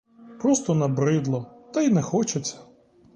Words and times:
Просто 0.39 0.75
набридло 0.75 1.45
та 1.73 1.81
й 1.81 1.89
не 1.89 2.01
хочеться. 2.01 2.57